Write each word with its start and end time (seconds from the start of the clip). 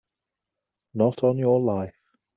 Not 0.95 1.23
on 1.23 1.37
your 1.37 1.61
life! 1.61 2.15